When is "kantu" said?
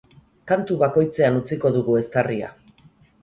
0.51-0.77